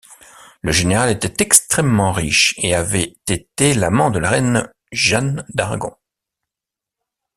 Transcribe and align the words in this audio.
Le 0.63 0.71
général 0.71 1.11
était 1.11 1.43
extrêmement 1.43 2.11
riche 2.11 2.55
et 2.57 2.73
avait 2.73 3.13
été 3.29 3.75
l'amant 3.75 4.09
de 4.09 4.17
la 4.17 4.31
reine 4.31 4.67
Jeanne 4.91 5.45
d'Aragon. 5.49 5.95